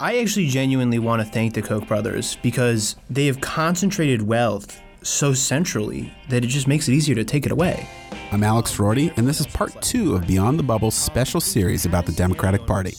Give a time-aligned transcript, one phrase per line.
[0.00, 5.32] I actually genuinely want to thank the Koch brothers because they have concentrated wealth so
[5.32, 7.88] centrally that it just makes it easier to take it away.
[8.32, 12.06] I'm Alex Roarty, and this is part two of Beyond the Bubble's special series about
[12.06, 12.94] the Democratic Party.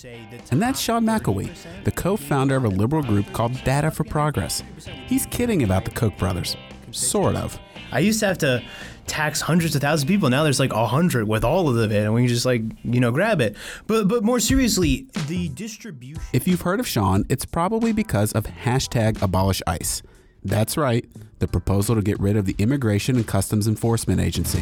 [0.51, 1.53] And that's Sean McElwee,
[1.83, 4.63] the co founder of a liberal group called Data for Progress.
[5.07, 6.55] He's kidding about the Koch brothers.
[6.91, 7.59] Sort of.
[7.91, 8.63] I used to have to
[9.07, 10.29] tax hundreds of thousands of people.
[10.29, 12.99] Now there's like a hundred with all of it, and we can just like you
[12.99, 13.55] know grab it.
[13.87, 16.21] But but more seriously, the distribution.
[16.33, 20.01] If you've heard of Sean, it's probably because of hashtag abolish ICE.
[20.43, 21.05] That's right,
[21.39, 24.61] the proposal to get rid of the Immigration and Customs Enforcement Agency.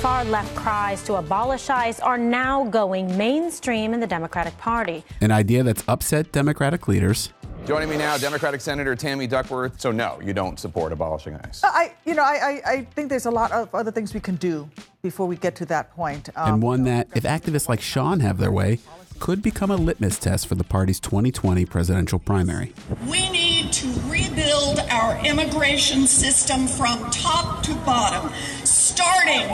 [0.00, 5.04] Far left cries to abolish ICE are now going mainstream in the Democratic Party.
[5.20, 7.32] An idea that's upset Democratic leaders.
[7.66, 9.80] Joining me now, Democratic Senator Tammy Duckworth.
[9.80, 11.62] So, no, you don't support abolishing ICE.
[11.64, 14.36] I, you know, I, I, I think there's a lot of other things we can
[14.36, 14.70] do
[15.02, 16.28] before we get to that point.
[16.36, 18.78] Um, and one that, if activists like Sean have their way,
[19.18, 22.72] could become a litmus test for the party's 2020 presidential primary.
[23.08, 28.32] We need to rebuild our immigration system from top to bottom,
[28.62, 29.48] starting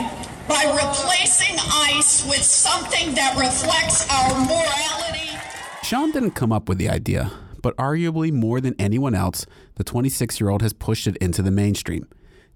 [0.47, 5.31] by replacing ICE with something that reflects our morality.
[5.83, 7.33] Sean didn't come up with the idea,
[7.63, 9.47] but arguably more than anyone else,
[9.77, 12.07] the 26 year old has pushed it into the mainstream.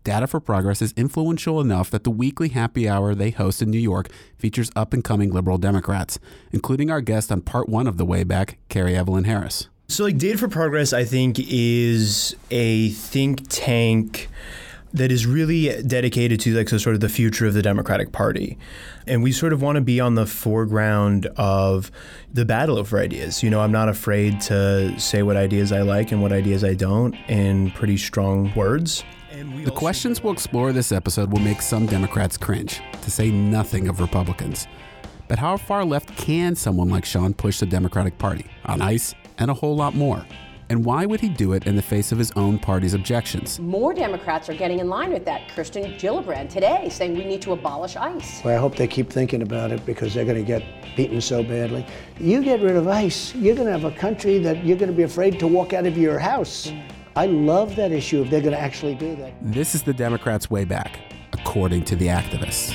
[0.04, 3.78] Data for Progress is influential enough that the weekly happy hour they host in New
[3.78, 6.20] York features up and coming liberal Democrats,
[6.52, 9.68] including our guest on part one of the way back, Kerri Evelyn Harris.
[9.88, 14.28] So, like, Data for Progress, I think, is a think tank
[14.96, 18.56] that is really dedicated to like so sort of the future of the Democratic Party.
[19.06, 21.90] And we sort of want to be on the foreground of
[22.32, 23.42] the battle over ideas.
[23.42, 26.74] You know, I'm not afraid to say what ideas I like and what ideas I
[26.74, 29.04] don't in pretty strong words.
[29.64, 34.00] The questions we'll explore this episode will make some Democrats cringe, to say nothing of
[34.00, 34.66] Republicans.
[35.28, 39.50] But how far left can someone like Sean push the Democratic Party on ICE and
[39.50, 40.24] a whole lot more?
[40.68, 43.60] And why would he do it in the face of his own party's objections?
[43.60, 45.48] More Democrats are getting in line with that.
[45.48, 48.42] Kirsten Gillibrand today saying we need to abolish ICE.
[48.44, 50.64] Well, I hope they keep thinking about it because they're going to get
[50.96, 51.86] beaten so badly.
[52.18, 54.96] You get rid of ICE, you're going to have a country that you're going to
[54.96, 56.72] be afraid to walk out of your house.
[57.14, 59.34] I love that issue if they're going to actually do that.
[59.40, 60.98] This is the Democrats' way back,
[61.32, 62.74] according to the activists.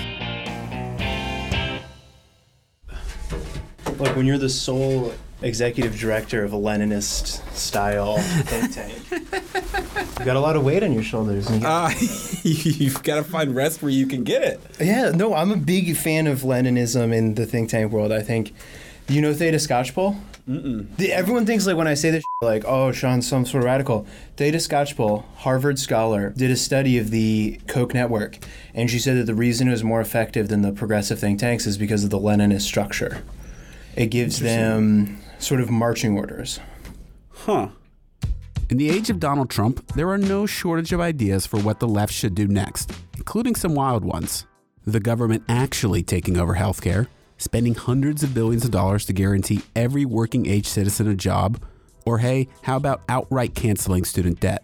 [4.00, 8.94] Like when you're the sole executive director of a Leninist style think tank.
[9.12, 11.50] You've got a lot of weight on your shoulders.
[11.50, 11.92] You uh,
[12.44, 14.62] you've got to find rest where you can get it.
[14.80, 18.12] Yeah, no, I'm a big fan of Leninism in the think tank world.
[18.12, 18.54] I think,
[19.08, 20.20] you know, Theda Skocpol.
[20.48, 24.06] The, everyone thinks like when I say this, like, oh, Sean's some sort of radical.
[24.38, 28.40] Theda Skocpol, Harvard scholar, did a study of the Koch network,
[28.74, 31.66] and she said that the reason it was more effective than the progressive think tanks
[31.66, 33.24] is because of the Leninist structure.
[33.96, 36.60] It gives them sort of marching orders.
[37.30, 37.70] Huh.
[38.70, 41.88] In the age of Donald Trump, there are no shortage of ideas for what the
[41.88, 44.46] left should do next, including some wild ones.
[44.86, 47.08] The government actually taking over healthcare,
[47.38, 51.62] spending hundreds of billions of dollars to guarantee every working age citizen a job,
[52.06, 54.64] or hey, how about outright canceling student debt?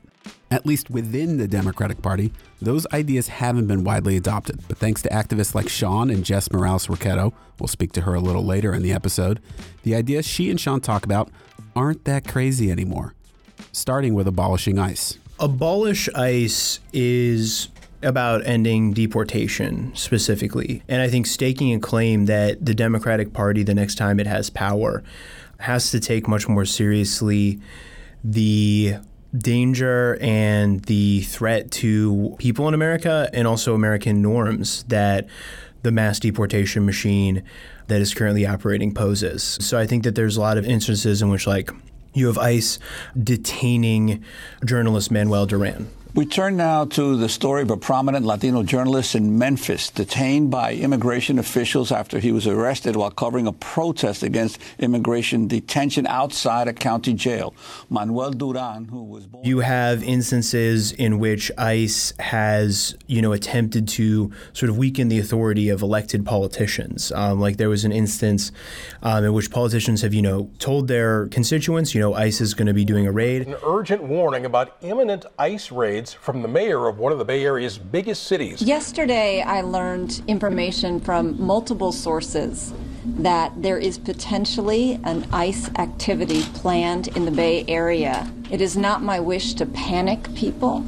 [0.49, 2.31] At least within the Democratic Party,
[2.61, 6.87] those ideas haven't been widely adopted, but thanks to activists like Sean and Jess Morales
[6.87, 9.41] Rocketto, we'll speak to her a little later in the episode,
[9.83, 11.29] the ideas she and Sean talk about
[11.75, 13.13] aren't that crazy anymore.
[13.73, 15.17] Starting with abolishing ICE.
[15.39, 17.67] Abolish ICE is
[18.01, 20.83] about ending deportation specifically.
[20.87, 24.49] And I think staking a claim that the Democratic Party, the next time it has
[24.49, 25.03] power,
[25.59, 27.59] has to take much more seriously
[28.23, 28.95] the
[29.35, 35.27] danger and the threat to people in America and also American norms that
[35.83, 37.43] the mass deportation machine
[37.87, 39.57] that is currently operating poses.
[39.61, 41.71] So I think that there's a lot of instances in which, like,
[42.13, 42.79] you have ICE
[43.21, 44.23] detaining
[44.65, 49.37] journalist Manuel Duran we turn now to the story of a prominent Latino journalist in
[49.37, 55.47] Memphis detained by immigration officials after he was arrested while covering a protest against immigration
[55.47, 57.53] detention outside a county jail.
[57.91, 59.45] Manuel Duran, who was born.
[59.45, 65.19] You have instances in which ICE has, you know, attempted to sort of weaken the
[65.19, 67.11] authority of elected politicians.
[67.11, 68.51] Um, like there was an instance
[69.03, 72.65] um, in which politicians have, you know, told their constituents, you know, ICE is going
[72.65, 73.45] to be doing a raid.
[73.45, 77.43] An urgent warning about imminent ICE raids from the mayor of one of the Bay
[77.43, 78.61] Area's biggest cities.
[78.61, 82.73] Yesterday, I learned information from multiple sources
[83.05, 88.31] that there is potentially an ICE activity planned in the Bay Area.
[88.51, 90.79] It is not my wish to panic people,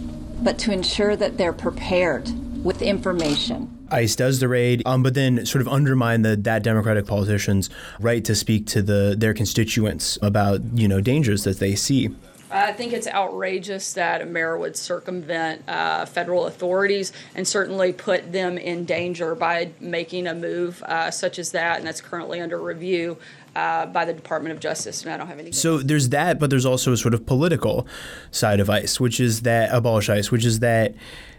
[0.42, 2.30] but to ensure that they're prepared
[2.63, 3.75] with information.
[3.92, 7.69] ICE does the raid, um, but then sort of undermine the that Democratic politician's
[8.00, 12.10] right to speak to the their constituents about you know dangers that they see.
[12.51, 18.31] I think it's outrageous that a mayor would circumvent uh, federal authorities and certainly put
[18.31, 22.60] them in danger by making a move uh, such as that, and that's currently under
[22.60, 23.18] review
[23.56, 25.04] uh, by the Department of Justice.
[25.04, 25.51] And I don't have any.
[25.51, 27.88] So there's that, but there's also a sort of political
[28.31, 30.96] side of ICE, which is that abolish ICE, which is that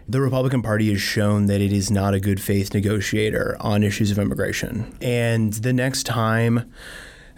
[0.07, 4.11] the Republican Party has shown that it is not a good faith negotiator on issues
[4.11, 6.71] of immigration, and the next time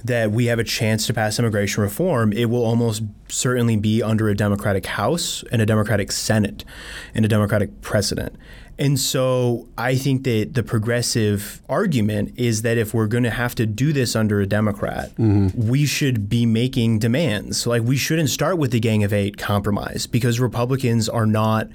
[0.04, 4.30] that we have a chance to pass immigration reform, it will almost certainly be under
[4.30, 6.66] a Democratic House and a Democratic Senate
[7.14, 8.36] and a Democratic president.
[8.80, 13.54] And so I think that the progressive argument is that if we're going to have
[13.56, 15.70] to do this under a Democrat, mm-hmm.
[15.70, 17.68] we should be making demands.
[17.68, 21.68] Like we shouldn't start with the Gang of Eight compromise because Republicans are not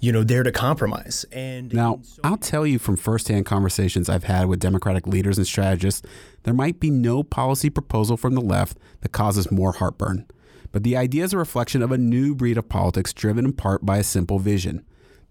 [0.00, 1.24] you know, there to compromise.
[1.32, 5.46] And now, so- I'll tell you from firsthand conversations I've had with Democratic leaders and
[5.46, 6.06] strategists,
[6.44, 10.26] there might be no policy proposal from the left that causes more heartburn.
[10.70, 13.84] But the idea is a reflection of a new breed of politics driven in part
[13.84, 14.84] by a simple vision,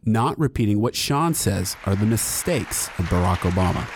[0.03, 3.87] not repeating what Sean says are the mistakes of Barack Obama.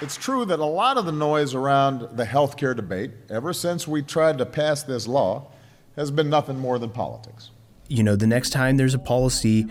[0.00, 3.88] It's true that a lot of the noise around the health care debate, ever since
[3.88, 5.50] we tried to pass this law,
[5.96, 7.50] has been nothing more than politics
[7.88, 9.66] you know, the next time there's a policy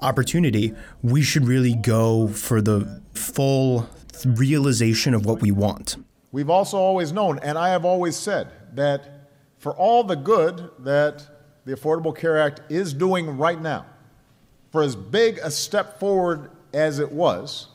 [0.00, 3.88] opportunity, we should really go for the full
[4.24, 5.96] realization of what we want.
[6.32, 9.28] We've also always known, and I have always said, that
[9.58, 11.26] for all the good that
[11.64, 13.86] the Affordable Care Act is doing right now,
[14.70, 17.68] for as big a step forward as it was,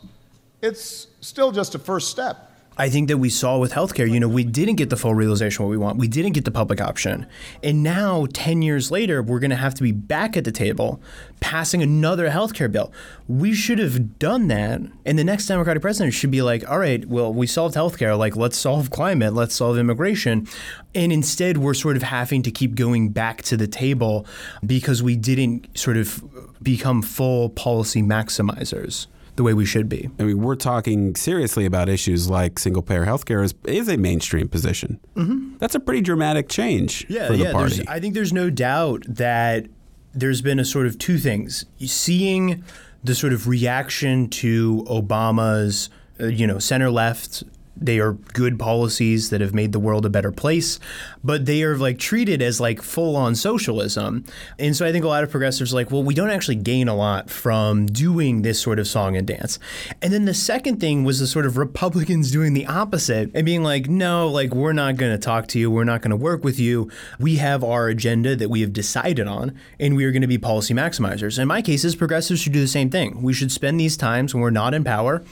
[0.62, 2.55] it's still just a first step.
[2.78, 5.64] I think that we saw with healthcare, you know, we didn't get the full realization
[5.64, 5.98] what we want.
[5.98, 7.26] We didn't get the public option.
[7.64, 11.02] And now, 10 years later, we're going to have to be back at the table
[11.40, 12.92] passing another healthcare bill.
[13.30, 14.82] We should have done that.
[15.06, 18.18] And the next Democratic president should be like, all right, well, we solved healthcare.
[18.18, 19.34] Like, let's solve climate.
[19.34, 20.48] Let's solve immigration.
[20.94, 24.26] And instead, we're sort of having to keep going back to the table
[24.66, 26.24] because we didn't sort of
[26.62, 30.10] become full policy maximizers the way we should be.
[30.20, 34.48] I mean, we're talking seriously about issues like single payer healthcare is, is a mainstream
[34.48, 35.00] position.
[35.16, 35.58] Mm-hmm.
[35.58, 37.84] That's a pretty dramatic change yeah, for the yeah, party.
[37.88, 39.68] I think there's no doubt that
[40.14, 41.66] there's been a sort of two things.
[41.80, 42.64] Seeing
[43.04, 45.90] the sort of reaction to Obama's,
[46.20, 47.44] uh, you know, center left
[47.78, 50.80] they are good policies that have made the world a better place,
[51.24, 54.24] but they are like treated as like full on socialism.
[54.58, 56.88] And so I think a lot of progressives are like, well, we don't actually gain
[56.88, 59.60] a lot from doing this sort of song and dance.
[60.02, 63.64] And then the second thing was the sort of Republicans doing the opposite and being
[63.64, 66.44] like, no, like we're not going to talk to you, we're not going to work
[66.44, 66.90] with you.
[67.20, 70.38] We have our agenda that we have decided on, and we are going to be
[70.38, 71.40] policy maximizers.
[71.40, 73.22] In my cases, progressives should do the same thing.
[73.22, 75.24] We should spend these times when we're not in power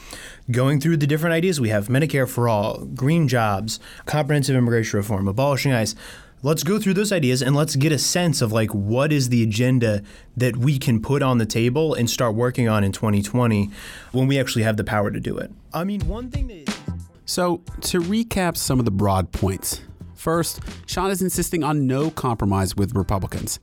[0.50, 5.28] going through the different ideas we have Medicare for all, green jobs, comprehensive immigration reform,
[5.28, 5.94] abolishing ICE.
[6.42, 9.42] Let's go through those ideas and let's get a sense of like what is the
[9.42, 10.02] agenda
[10.36, 13.70] that we can put on the table and start working on in 2020
[14.12, 15.50] when we actually have the power to do it.
[15.72, 16.76] I mean, one thing that.
[17.24, 19.80] So, to recap some of the broad points.
[20.14, 23.58] First, Sean is insisting on no compromise with Republicans.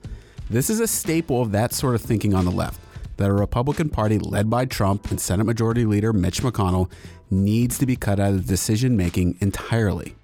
[0.50, 2.80] This is a staple of that sort of thinking on the left
[3.21, 6.89] that a Republican Party led by Trump and Senate Majority Leader Mitch McConnell
[7.29, 10.15] needs to be cut out of decision making entirely.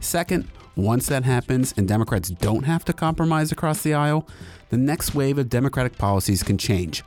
[0.00, 0.46] Second,
[0.76, 4.28] once that happens and Democrats don't have to compromise across the aisle,
[4.68, 7.02] the next wave of Democratic policies can change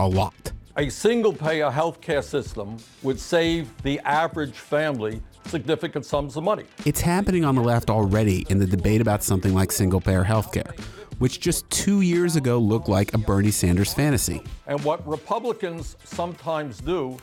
[0.00, 0.50] a lot.
[0.76, 6.64] A single payer healthcare system would save the average family significant sums of money.
[6.84, 10.76] It's happening on the left already in the debate about something like single payer healthcare
[11.22, 14.42] which just two years ago looked like a Bernie Sanders fantasy.
[14.66, 17.16] And what Republicans sometimes do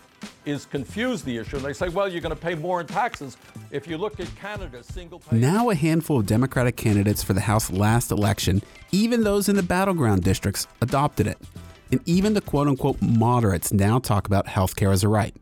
[0.45, 1.57] is confuse the issue.
[1.57, 3.35] And they say, well, you're going to pay more in taxes.
[3.71, 5.35] If you look at Canada's single pay.
[5.35, 8.61] Now, a handful of Democratic candidates for the House last election,
[8.93, 11.37] even those in the battleground districts, adopted it.
[11.91, 15.35] And even the quote unquote moderates now talk about health care as a right.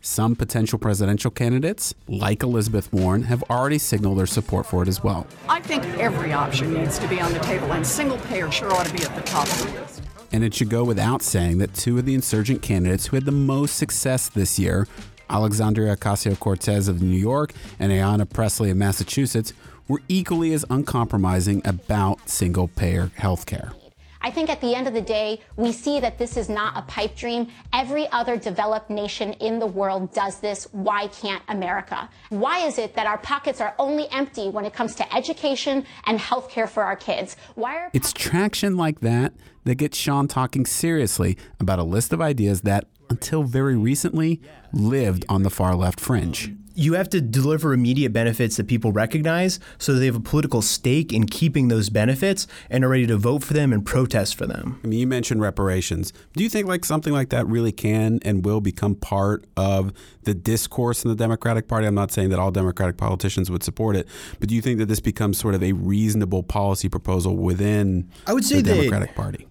[0.00, 5.02] Some potential presidential candidates, like Elizabeth Warren, have already signaled their support for it as
[5.02, 5.26] well.
[5.48, 8.86] I think every option needs to be on the table, and single payer sure ought
[8.86, 10.02] to be at the top of the list.
[10.30, 13.32] And it should go without saying that two of the insurgent candidates who had the
[13.32, 14.86] most success this year,
[15.28, 19.52] Alexandria Ocasio Cortez of New York and Ayanna Pressley of Massachusetts,
[19.88, 23.72] were equally as uncompromising about single payer health care.
[24.20, 26.82] I think at the end of the day, we see that this is not a
[26.82, 27.48] pipe dream.
[27.72, 30.66] Every other developed nation in the world does this.
[30.72, 32.08] Why can't America?
[32.30, 36.18] Why is it that our pockets are only empty when it comes to education and
[36.18, 37.36] healthcare for our kids?
[37.54, 39.34] Why are It's traction like that
[39.64, 44.40] that gets Sean talking seriously about a list of ideas that, until very recently,
[44.72, 46.54] lived on the far left fringe.
[46.78, 50.62] You have to deliver immediate benefits that people recognize so that they have a political
[50.62, 54.46] stake in keeping those benefits and are ready to vote for them and protest for
[54.46, 54.78] them.
[54.84, 56.12] I mean, you mentioned reparations.
[56.36, 59.92] Do you think like something like that really can and will become part of
[60.22, 61.84] the discourse in the Democratic Party?
[61.88, 64.06] I'm not saying that all Democratic politicians would support it,
[64.38, 68.32] but do you think that this becomes sort of a reasonable policy proposal within I
[68.34, 69.48] would say the that- Democratic Party?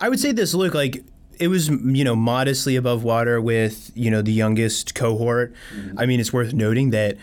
[0.00, 1.02] I would say this look like
[1.40, 5.52] it was you know modestly above water with you know the youngest cohort.
[5.96, 7.16] I mean, it's worth noting that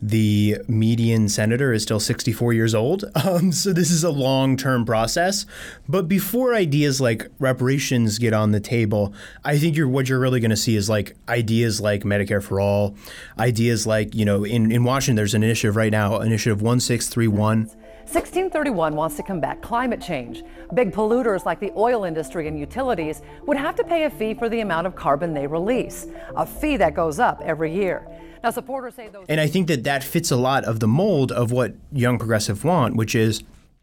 [0.00, 3.04] the median senator is still 64 years old.
[3.28, 5.44] Um, so this is a long-term process.
[5.86, 9.12] But before ideas like reparations get on the table,
[9.44, 12.58] I think you're what you're really going to see is like ideas like Medicare for
[12.58, 12.94] all,
[13.38, 17.70] ideas like you know in in Washington there's an initiative right now, initiative 1631.
[18.08, 20.42] 1631 wants to combat climate change.
[20.72, 24.48] Big polluters like the oil industry and utilities would have to pay a fee for
[24.48, 28.08] the amount of carbon they release, a fee that goes up every year.
[28.42, 29.26] Now, supporters say those.
[29.28, 32.64] And I think that that fits a lot of the mold of what young progressive
[32.64, 33.42] want, which is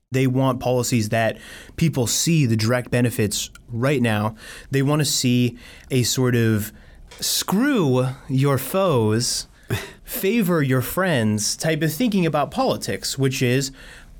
[0.10, 1.38] they want policies that
[1.76, 4.36] people see the direct benefits right now.
[4.72, 5.56] They want to see
[5.92, 6.74] a sort of
[7.20, 9.48] screw your foes,
[10.04, 13.72] favor your friends type of thinking about politics, which is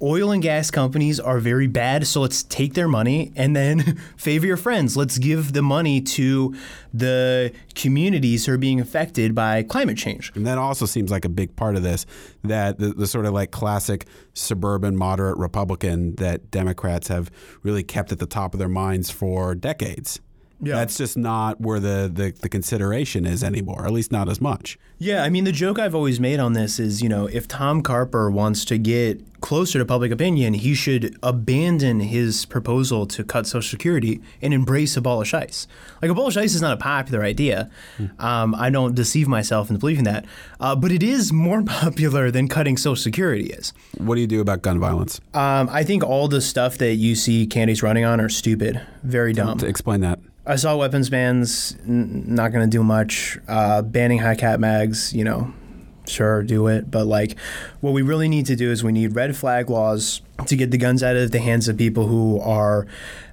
[0.02, 4.46] oil and gas companies are very bad, so let's take their money and then favor
[4.46, 4.98] your friends.
[4.98, 6.56] Let's give the money to
[6.94, 10.32] the communities who are being affected by climate change.
[10.36, 12.06] And that also seems like a big part of this
[12.44, 17.32] that the, the sort of like classic suburban moderate Republican that Democrats have
[17.64, 20.20] really kept at the top of their minds for decades.
[20.62, 20.76] Yeah.
[20.76, 24.80] That's just not where the, the, the consideration is anymore, at least not as much.
[24.98, 27.82] Yeah, I mean, the joke I've always made on this is, you know, if Tom
[27.82, 33.46] Carper wants to get closer to public opinion, he should abandon his proposal to cut
[33.46, 35.68] Social Security and embrace abolish ICE.
[36.02, 37.70] Like, abolish ICE is not a popular idea.
[38.18, 40.26] Um, I don't deceive myself into believing that.
[40.60, 43.74] Uh, but it is more popular than cutting Social Security is.
[43.98, 45.20] What do you do about gun violence?
[45.34, 49.34] Um, I think all the stuff that you see candidates running on are stupid, very
[49.34, 49.58] dumb.
[49.58, 50.20] To explain that.
[50.46, 53.38] Assault weapons bans, n- not going to do much.
[53.48, 55.52] Uh, banning high cap mags, you know,
[56.08, 56.92] sure, do it.
[56.92, 57.38] But like,
[57.82, 60.78] what we really need to do is we need red flag laws to get the
[60.78, 62.86] guns out of the hands of people who are,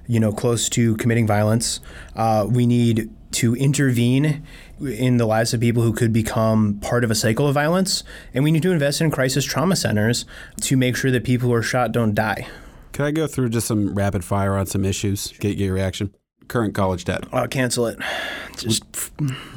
[0.07, 1.79] you know, close to committing violence.
[2.15, 4.43] Uh, we need to intervene
[4.79, 8.03] in the lives of people who could become part of a cycle of violence.
[8.33, 10.25] And we need to invest in crisis trauma centers
[10.61, 12.47] to make sure that people who are shot don't die.
[12.91, 15.33] Can I go through just some rapid fire on some issues?
[15.39, 16.13] Get your reaction.
[16.53, 17.23] Current college debt.
[17.33, 17.97] Uh, cancel it.
[18.57, 18.83] Just,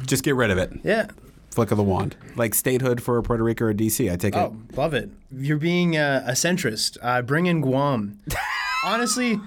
[0.07, 0.71] just get rid of it.
[0.83, 1.05] Yeah.
[1.51, 2.15] Flick of the wand.
[2.35, 4.11] Like statehood for Puerto Rico or DC.
[4.11, 4.39] I take it.
[4.39, 5.11] Oh, love it.
[5.31, 6.97] You're being uh, a centrist.
[7.03, 8.17] Uh, bring in Guam.
[8.83, 9.39] Honestly,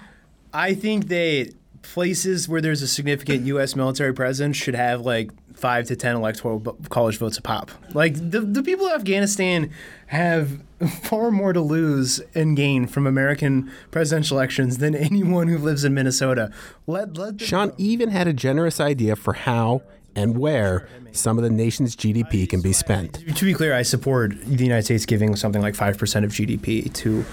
[0.54, 1.52] I think that
[1.82, 3.74] places where there's a significant U.S.
[3.74, 7.70] military presence should have like five to ten electoral college votes a pop.
[7.94, 9.70] Like the the people of Afghanistan
[10.06, 10.62] have
[11.02, 15.94] far more to lose and gain from American presidential elections than anyone who lives in
[15.94, 16.50] Minnesota.
[16.86, 19.82] Let let Sean even had a generous idea for how
[20.16, 23.24] and where some of the nation's GDP can be spent.
[23.36, 27.24] To be clear, I support the United States giving something like 5% of GDP to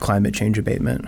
[0.00, 1.06] climate change abatement.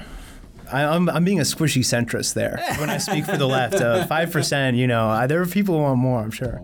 [0.72, 3.75] I, I'm, I'm being a squishy centrist there when I speak for the left.
[3.76, 6.62] Uh, 5%, you know, uh, there are people who want more, I'm sure.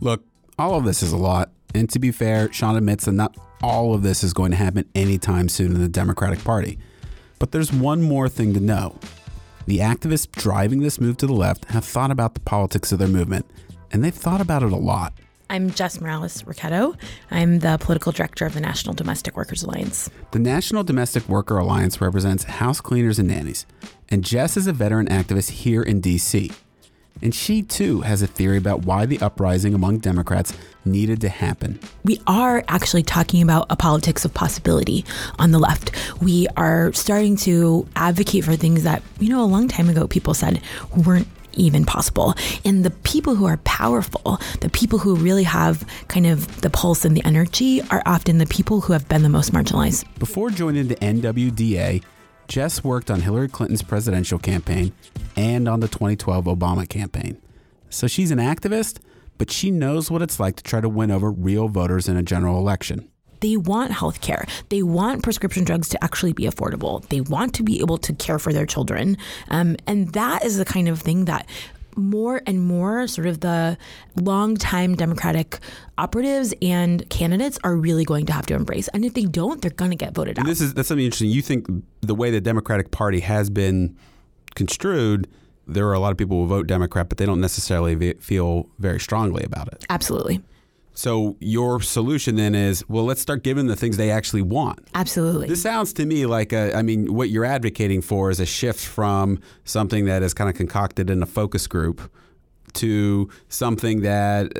[0.00, 0.24] Look,
[0.58, 1.50] all of this is a lot.
[1.74, 4.84] And to be fair, Sean admits that not all of this is going to happen
[4.94, 6.78] anytime soon in the Democratic Party.
[7.38, 8.98] But there's one more thing to know.
[9.66, 13.08] The activists driving this move to the left have thought about the politics of their
[13.08, 13.46] movement,
[13.90, 15.12] and they've thought about it a lot.
[15.48, 16.96] I'm Jess Morales Rocketto.
[17.30, 20.10] I'm the political director of the National Domestic Workers Alliance.
[20.32, 23.64] The National Domestic Worker Alliance represents house cleaners and nannies,
[24.08, 26.52] and Jess is a veteran activist here in DC.
[27.22, 30.52] And she too has a theory about why the uprising among Democrats
[30.84, 31.78] needed to happen.
[32.04, 35.04] We are actually talking about a politics of possibility
[35.38, 35.92] on the left.
[36.20, 40.34] We are starting to advocate for things that, you know, a long time ago people
[40.34, 40.60] said
[41.06, 42.34] weren't even possible.
[42.64, 47.04] And the people who are powerful, the people who really have kind of the pulse
[47.04, 50.04] and the energy, are often the people who have been the most marginalized.
[50.18, 52.02] Before joining the NDWA,
[52.48, 54.92] Jess worked on Hillary Clinton's presidential campaign
[55.34, 57.40] and on the 2012 Obama campaign.
[57.90, 58.98] So she's an activist,
[59.38, 62.22] but she knows what it's like to try to win over real voters in a
[62.22, 63.08] general election.
[63.40, 64.46] They want health care.
[64.68, 67.06] They want prescription drugs to actually be affordable.
[67.08, 69.16] They want to be able to care for their children.
[69.48, 71.48] Um, and that is the kind of thing that
[71.98, 73.78] more and more sort of the
[74.16, 75.58] longtime Democratic
[75.96, 78.88] operatives and candidates are really going to have to embrace.
[78.88, 80.44] And if they don't, they're going to get voted out.
[80.44, 81.30] This is that's something interesting.
[81.30, 81.66] You think
[82.02, 83.96] the way the Democratic Party has been
[84.54, 85.26] construed
[85.66, 88.68] there are a lot of people who vote Democrat, but they don't necessarily v- feel
[88.78, 89.84] very strongly about it.
[89.90, 90.40] Absolutely.
[90.96, 94.80] So your solution then is, well, let's start giving the things they actually want.
[94.94, 95.46] Absolutely.
[95.46, 98.80] This sounds to me like a, I mean, what you're advocating for is a shift
[98.80, 102.10] from something that is kind of concocted in a focus group
[102.74, 104.52] to something that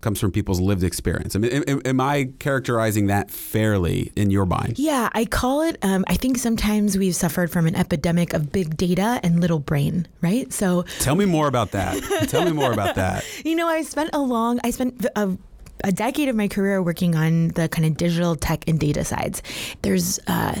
[0.00, 1.36] comes from people's lived experience.
[1.36, 4.78] I mean, am, am I characterizing that fairly in your mind?
[4.78, 5.76] Yeah, I call it.
[5.82, 10.08] Um, I think sometimes we've suffered from an epidemic of big data and little brain,
[10.20, 10.52] right?
[10.52, 12.00] So tell me more about that.
[12.28, 13.24] tell me more about that.
[13.44, 15.36] You know, I spent a long, I spent a
[15.84, 19.42] a decade of my career working on the kind of digital tech and data sides.
[19.82, 20.60] There's uh,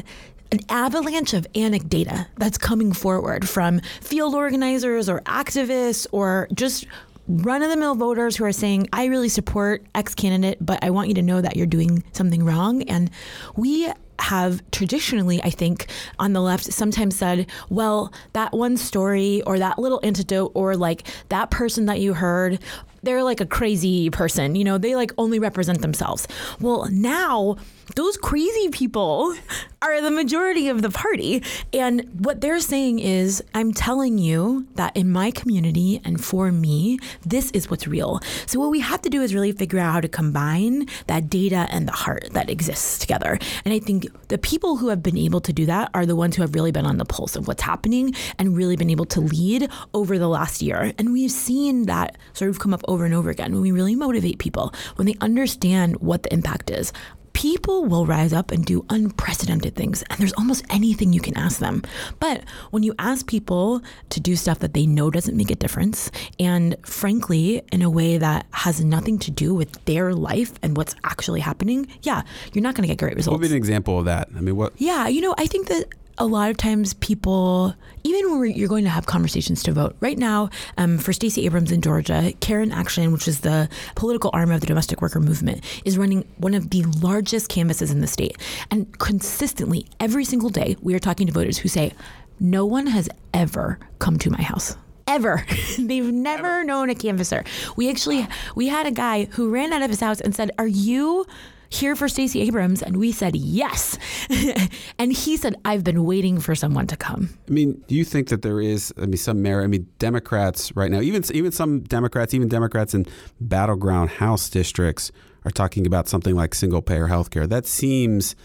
[0.52, 6.86] an avalanche of anecdata that's coming forward from field organizers or activists or just
[7.28, 10.90] run of the mill voters who are saying, I really support X candidate, but I
[10.90, 12.82] want you to know that you're doing something wrong.
[12.82, 13.10] And
[13.56, 15.86] we have traditionally, I think,
[16.18, 21.06] on the left sometimes said, well, that one story or that little antidote or like
[21.28, 22.58] that person that you heard,
[23.02, 24.54] they're like a crazy person.
[24.54, 26.26] You know, they like only represent themselves.
[26.60, 27.56] Well, now
[27.94, 29.34] those crazy people
[29.82, 31.42] are the majority of the party.
[31.72, 36.98] And what they're saying is, I'm telling you that in my community and for me,
[37.22, 38.20] this is what's real.
[38.46, 41.66] So, what we have to do is really figure out how to combine that data
[41.70, 43.38] and the heart that exists together.
[43.64, 46.36] And I think the people who have been able to do that are the ones
[46.36, 49.20] who have really been on the pulse of what's happening and really been able to
[49.20, 50.92] lead over the last year.
[50.98, 53.94] And we've seen that sort of come up over and over again when we really
[53.94, 56.92] motivate people, when they understand what the impact is
[57.32, 61.58] people will rise up and do unprecedented things, and there's almost anything you can ask
[61.58, 61.82] them.
[62.18, 66.10] But when you ask people to do stuff that they know doesn't make a difference,
[66.38, 70.94] and frankly, in a way that has nothing to do with their life and what's
[71.04, 72.22] actually happening, yeah,
[72.52, 73.32] you're not going to get great results.
[73.32, 74.28] What would be an example of that?
[74.36, 74.72] I mean, what?
[74.76, 75.84] Yeah, you know, I think that
[76.20, 77.74] a lot of times people,
[78.04, 81.72] even when you're going to have conversations to vote, right now um, for Stacey Abrams
[81.72, 85.64] in Georgia, Care in Action, which is the political arm of the domestic worker movement,
[85.86, 88.36] is running one of the largest canvases in the state.
[88.70, 91.94] And consistently, every single day, we are talking to voters who say,
[92.38, 95.44] no one has ever come to my house ever.
[95.78, 97.44] They've never known a canvasser.
[97.76, 100.66] We actually we had a guy who ran out of his house and said, "Are
[100.66, 101.26] you
[101.70, 103.98] here for Stacey Abrams?" And we said, "Yes."
[104.98, 108.28] and he said, "I've been waiting for someone to come." I mean, do you think
[108.28, 109.64] that there is I mean some merit?
[109.64, 113.06] I mean, Democrats right now, even even some Democrats, even Democrats in
[113.40, 115.10] battleground House districts
[115.44, 117.46] are talking about something like single payer health care.
[117.46, 118.36] That seems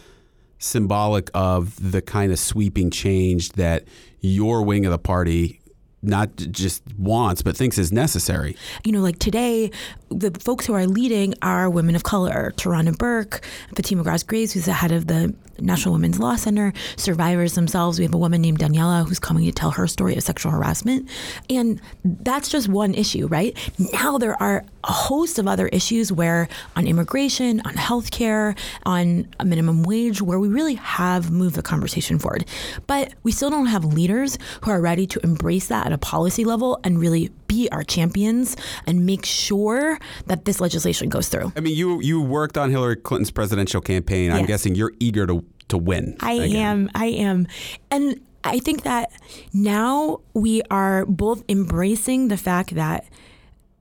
[0.57, 3.83] symbolic of the kind of sweeping change that
[4.21, 5.59] your wing of the party
[6.07, 8.55] not just wants but thinks is necessary.
[8.83, 9.71] You know, like today,
[10.09, 12.53] the folks who are leading are women of color.
[12.57, 17.55] Tarana Burke, Fatima Goss Graves, who's the head of the National Women's Law Center, survivors
[17.55, 17.97] themselves.
[17.97, 21.09] We have a woman named Daniela who's coming to tell her story of sexual harassment.
[21.49, 23.57] And that's just one issue, right?
[23.93, 29.45] Now there are a host of other issues where on immigration, on healthcare, on a
[29.45, 32.45] minimum wage, where we really have moved the conversation forward.
[32.87, 36.45] But we still don't have leaders who are ready to embrace that at a policy
[36.45, 38.55] level and really be our champions
[38.85, 41.53] and make sure that this legislation goes through.
[41.55, 44.31] I mean, you you worked on Hillary Clinton's presidential campaign.
[44.31, 46.15] I'm guessing you're eager to to win.
[46.19, 46.55] I again.
[46.55, 46.91] am.
[46.93, 47.47] I am.
[47.89, 49.11] And I think that
[49.53, 53.05] now we are both embracing the fact that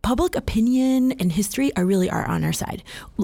[0.05, 2.83] public opinion and history are really are on our side.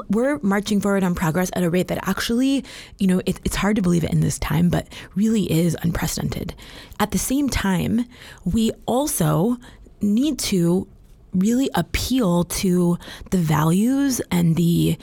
[0.09, 2.65] We're marching forward on progress at a rate that actually,
[2.99, 6.55] you know, it, it's hard to believe it in this time, but really is unprecedented.
[6.99, 8.07] At the same time,
[8.45, 9.59] we also
[10.01, 10.87] need to
[11.33, 12.99] really appeal to
[13.31, 14.99] the values and the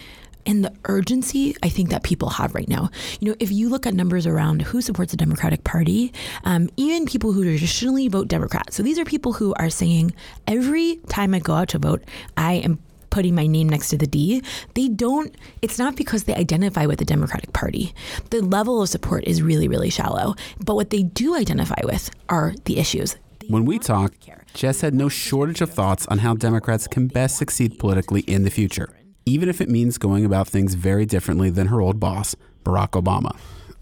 [0.45, 2.89] and the urgency I think that people have right now.
[3.19, 6.13] You know, if you look at numbers around who supports the Democratic Party,
[6.45, 8.73] um, even people who traditionally vote Democrat.
[8.73, 10.13] So these are people who are saying
[10.47, 12.01] every time I go out to vote,
[12.37, 12.79] I am
[13.09, 14.41] putting my name next to the D.
[14.73, 15.35] They don't.
[15.61, 17.93] It's not because they identify with the Democratic Party.
[18.29, 20.35] The level of support is really, really shallow.
[20.63, 23.17] But what they do identify with are the issues.
[23.49, 24.13] When we talk,
[24.53, 28.49] Jess had no shortage of thoughts on how Democrats can best succeed politically in the
[28.49, 28.89] future,
[29.25, 33.37] even if it means going about things very differently than her old boss, Barack Obama.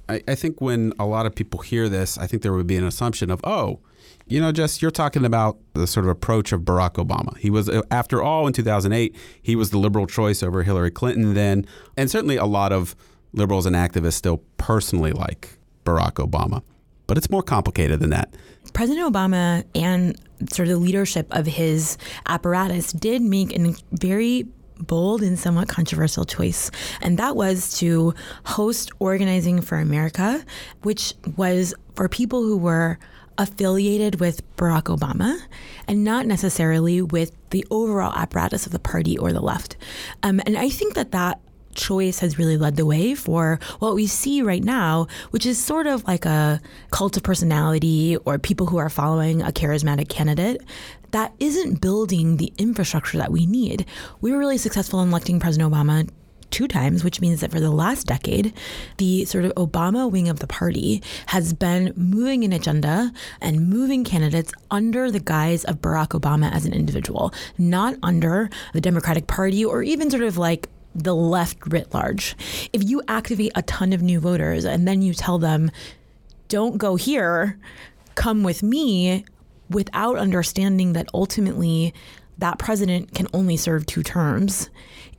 [0.08, 2.78] I, I think when a lot of people hear this, I think there would be
[2.78, 3.80] an assumption of, oh,
[4.28, 7.36] you know, Jess, you're talking about the sort of approach of Barack Obama.
[7.38, 11.34] He was, uh, after all, in 2008, he was the liberal choice over Hillary Clinton
[11.34, 11.65] then.
[11.97, 12.95] And certainly a lot of
[13.34, 16.62] liberals and activists still personally like Barack Obama.
[17.08, 18.34] But it's more complicated than that.
[18.74, 20.20] President Obama and
[20.52, 24.48] sort of the leadership of his apparatus did make a very
[24.80, 26.70] bold and somewhat controversial choice,
[27.02, 28.13] and that was to
[28.46, 30.44] host Organizing for America,
[30.82, 33.00] which was for people who were
[33.38, 35.38] affiliated with Barack Obama
[35.88, 39.76] and not necessarily with the overall apparatus of the party or the left.
[40.24, 41.39] Um, and I think that that
[41.76, 45.88] choice has really led the way for what we see right now, which is sort
[45.88, 46.62] of like a
[46.92, 50.62] cult of personality or people who are following a charismatic candidate
[51.12, 53.86] that isn't building the infrastructure that we need.
[54.22, 56.10] We were really successful in electing President Obama
[56.52, 58.54] two times, which means that for the last decade,
[58.98, 63.12] the sort of Obama wing of the party has been moving an agenda
[63.42, 68.82] and moving candidates under the guise of Barack Obama as an individual, not under the
[68.82, 72.36] Democratic Party or even sort of like the left writ large.
[72.73, 75.69] If you activate a ton of new voters and then you tell them,
[76.47, 77.60] don't go here,
[78.15, 79.25] come with me,
[79.69, 81.93] without understanding that ultimately
[82.38, 84.69] that president can only serve two terms,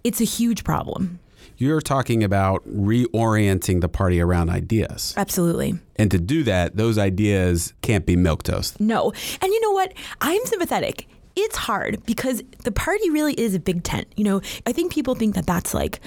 [0.05, 1.19] it's a huge problem.
[1.59, 5.15] You're talking about reorienting the party around ideas.
[5.17, 5.79] Absolutely.
[5.97, 8.79] And to do that, those ideas can't be milquetoast.
[8.79, 9.13] No.
[9.41, 9.95] And you know what?
[10.21, 11.09] I'm sympathetic.
[11.37, 14.09] It's hard because the party really is a big tent.
[14.17, 16.01] You know, I think people think that that's like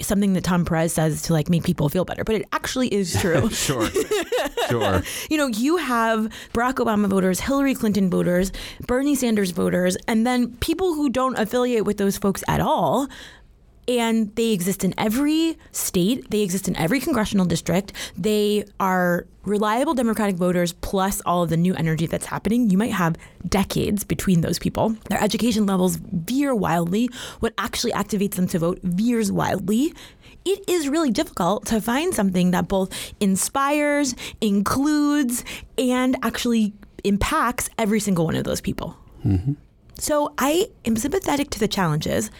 [0.00, 3.14] something that Tom Perez says to like make people feel better, but it actually is
[3.20, 3.50] true.
[3.50, 3.88] sure.
[4.68, 5.02] sure.
[5.28, 8.52] You know, you have Barack Obama voters, Hillary Clinton voters,
[8.86, 13.08] Bernie Sanders voters, and then people who don't affiliate with those folks at all
[13.88, 16.30] and they exist in every state.
[16.30, 17.94] They exist in every congressional district.
[18.16, 22.68] They are reliable Democratic voters plus all of the new energy that's happening.
[22.68, 23.16] You might have
[23.48, 24.90] decades between those people.
[25.08, 27.08] Their education levels veer wildly.
[27.40, 29.94] What actually activates them to vote veers wildly.
[30.44, 35.44] It is really difficult to find something that both inspires, includes,
[35.78, 36.74] and actually
[37.04, 38.96] impacts every single one of those people.
[39.24, 39.54] Mm-hmm.
[39.98, 42.30] So I am sympathetic to the challenges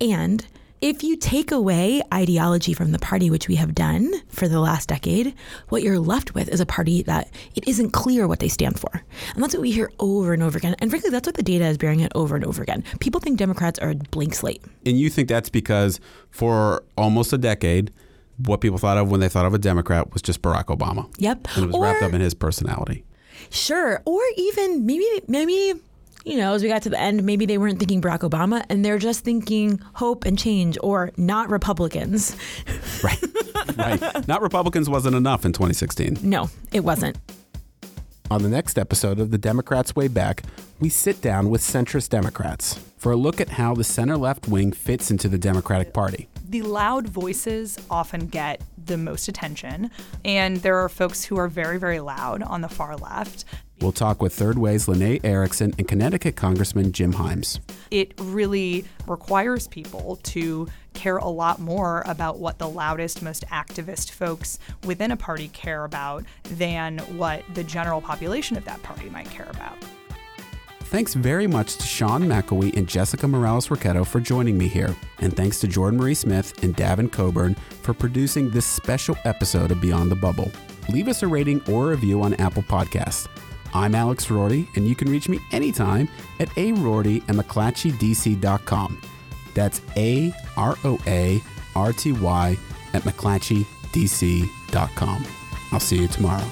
[0.00, 0.46] and
[0.80, 4.88] if you take away ideology from the party, which we have done for the last
[4.88, 5.34] decade,
[5.68, 9.02] what you're left with is a party that it isn't clear what they stand for.
[9.34, 10.76] And that's what we hear over and over again.
[10.78, 12.84] And frankly, that's what the data is bearing it over and over again.
[13.00, 14.62] People think Democrats are a blank slate.
[14.86, 17.90] And you think that's because for almost a decade,
[18.38, 21.12] what people thought of when they thought of a Democrat was just Barack Obama.
[21.18, 21.48] Yep.
[21.56, 23.04] And it was or, wrapped up in his personality.
[23.50, 24.02] Sure.
[24.04, 25.74] Or even maybe maybe
[26.28, 28.84] you know, as we got to the end, maybe they weren't thinking Barack Obama and
[28.84, 32.36] they're just thinking hope and change or not Republicans.
[33.02, 33.24] right.
[33.76, 34.28] Right.
[34.28, 36.18] Not Republicans wasn't enough in 2016.
[36.22, 37.16] No, it wasn't.
[38.30, 40.42] On the next episode of The Democrats Way Back,
[40.80, 44.70] we sit down with centrist Democrats for a look at how the center left wing
[44.70, 46.28] fits into the Democratic Party.
[46.46, 49.90] The loud voices often get the most attention,
[50.24, 53.44] and there are folks who are very, very loud on the far left.
[53.80, 57.60] We'll talk with Third Way's Lanae Erickson and Connecticut Congressman Jim Himes.
[57.90, 64.10] It really requires people to care a lot more about what the loudest, most activist
[64.10, 69.30] folks within a party care about than what the general population of that party might
[69.30, 69.76] care about.
[70.88, 74.96] Thanks very much to Sean McElwee and Jessica Morales Rocketto for joining me here.
[75.18, 79.82] And thanks to Jordan Marie Smith and Davin Coburn for producing this special episode of
[79.82, 80.50] Beyond the Bubble.
[80.88, 83.28] Leave us a rating or a review on Apple Podcasts.
[83.74, 86.08] I'm Alex Roarty, and you can reach me anytime
[86.40, 89.00] at a roarty at mcclatchydc.com.
[89.54, 91.42] That's A R O A
[91.74, 92.56] R T Y
[92.94, 95.26] at mcclatchydc.com.
[95.72, 96.44] I'll see you tomorrow.